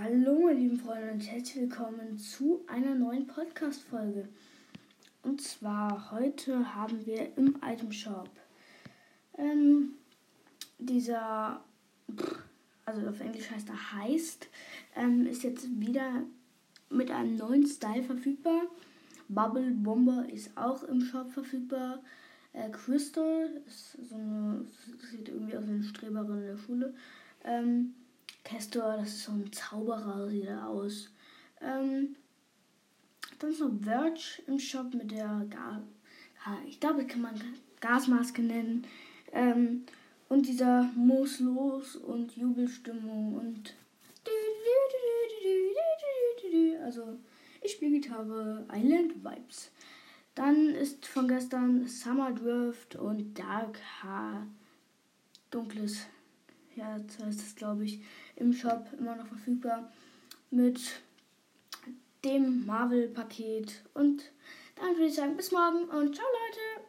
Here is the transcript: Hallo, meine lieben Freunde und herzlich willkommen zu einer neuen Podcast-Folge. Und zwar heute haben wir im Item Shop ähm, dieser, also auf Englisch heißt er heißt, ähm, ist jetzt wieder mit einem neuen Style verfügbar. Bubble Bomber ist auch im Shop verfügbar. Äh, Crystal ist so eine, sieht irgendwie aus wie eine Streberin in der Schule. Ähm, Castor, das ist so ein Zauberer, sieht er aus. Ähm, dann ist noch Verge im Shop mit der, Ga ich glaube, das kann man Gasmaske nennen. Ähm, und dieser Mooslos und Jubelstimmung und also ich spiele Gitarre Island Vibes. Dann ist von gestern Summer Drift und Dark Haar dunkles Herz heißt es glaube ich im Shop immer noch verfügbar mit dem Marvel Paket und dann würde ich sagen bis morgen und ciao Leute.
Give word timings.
Hallo, 0.00 0.40
meine 0.46 0.58
lieben 0.58 0.78
Freunde 0.78 1.12
und 1.12 1.20
herzlich 1.20 1.62
willkommen 1.62 2.18
zu 2.18 2.64
einer 2.66 2.94
neuen 2.94 3.26
Podcast-Folge. 3.26 4.28
Und 5.22 5.40
zwar 5.40 6.10
heute 6.10 6.74
haben 6.74 7.04
wir 7.06 7.36
im 7.36 7.56
Item 7.62 7.92
Shop 7.92 8.28
ähm, 9.38 9.92
dieser, 10.78 11.62
also 12.86 13.06
auf 13.06 13.20
Englisch 13.20 13.50
heißt 13.50 13.68
er 13.68 13.92
heißt, 13.92 14.48
ähm, 14.96 15.26
ist 15.26 15.44
jetzt 15.44 15.68
wieder 15.78 16.24
mit 16.90 17.10
einem 17.10 17.36
neuen 17.36 17.66
Style 17.66 18.02
verfügbar. 18.02 18.62
Bubble 19.28 19.70
Bomber 19.70 20.26
ist 20.32 20.56
auch 20.56 20.82
im 20.84 21.02
Shop 21.02 21.30
verfügbar. 21.30 22.02
Äh, 22.52 22.70
Crystal 22.70 23.50
ist 23.66 23.98
so 24.08 24.16
eine, 24.16 24.64
sieht 25.10 25.28
irgendwie 25.28 25.56
aus 25.56 25.66
wie 25.66 25.72
eine 25.72 25.84
Streberin 25.84 26.38
in 26.38 26.46
der 26.46 26.58
Schule. 26.58 26.94
Ähm, 27.44 27.94
Castor, 28.44 28.98
das 28.98 29.08
ist 29.08 29.24
so 29.24 29.32
ein 29.32 29.50
Zauberer, 29.52 30.28
sieht 30.28 30.44
er 30.44 30.68
aus. 30.68 31.10
Ähm, 31.60 32.16
dann 33.38 33.50
ist 33.50 33.60
noch 33.60 33.72
Verge 33.82 34.42
im 34.46 34.58
Shop 34.58 34.94
mit 34.94 35.10
der, 35.10 35.46
Ga 35.50 35.82
ich 36.68 36.78
glaube, 36.78 37.02
das 37.02 37.10
kann 37.10 37.22
man 37.22 37.40
Gasmaske 37.80 38.42
nennen. 38.42 38.86
Ähm, 39.32 39.84
und 40.28 40.46
dieser 40.46 40.82
Mooslos 40.94 41.96
und 41.96 42.36
Jubelstimmung 42.36 43.34
und 43.34 43.74
also 46.84 47.18
ich 47.62 47.72
spiele 47.72 47.98
Gitarre 47.98 48.66
Island 48.72 49.24
Vibes. 49.24 49.70
Dann 50.34 50.70
ist 50.70 51.06
von 51.06 51.28
gestern 51.28 51.86
Summer 51.86 52.32
Drift 52.32 52.96
und 52.96 53.38
Dark 53.38 53.78
Haar 54.02 54.46
dunkles 55.50 56.06
Herz 56.76 57.18
heißt 57.18 57.40
es 57.40 57.56
glaube 57.56 57.84
ich 57.84 58.02
im 58.36 58.52
Shop 58.52 58.86
immer 58.98 59.16
noch 59.16 59.26
verfügbar 59.26 59.92
mit 60.50 60.80
dem 62.24 62.64
Marvel 62.66 63.08
Paket 63.08 63.82
und 63.94 64.30
dann 64.76 64.94
würde 64.94 65.06
ich 65.06 65.14
sagen 65.14 65.36
bis 65.36 65.52
morgen 65.52 65.84
und 65.84 66.14
ciao 66.14 66.26
Leute. 66.26 66.84